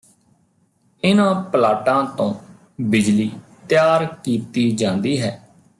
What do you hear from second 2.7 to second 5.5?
ਬਿਜਲੀ ਤਿਆਰ ਕੀਤੀ ਜਾਂਦੀ ਹੈ